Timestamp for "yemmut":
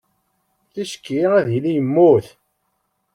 1.77-2.27